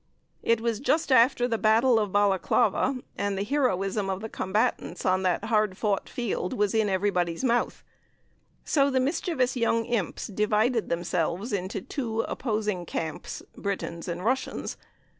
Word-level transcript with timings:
It 0.41 0.61
was 0.61 0.79
just 0.79 1.11
after 1.11 1.47
the 1.47 1.59
Battle 1.59 1.99
of 1.99 2.11
Balaclava, 2.11 3.01
and 3.19 3.37
the 3.37 3.43
heroism 3.43 4.09
of 4.09 4.21
the 4.21 4.29
combatants 4.29 5.05
on 5.05 5.21
that 5.21 5.43
hard 5.43 5.77
fought 5.77 6.09
field 6.09 6.53
was 6.53 6.73
in 6.73 6.89
everybody's 6.89 7.43
mouth. 7.43 7.83
So 8.65 8.89
the 8.89 8.99
mischievous 8.99 9.55
young 9.55 9.85
imps 9.85 10.25
divided 10.25 10.89
themselves 10.89 11.53
into 11.53 11.81
two 11.81 12.21
opposing 12.21 12.87
camps 12.87 13.43
Britons 13.55 14.07
and 14.07 14.25
Russians. 14.25 14.75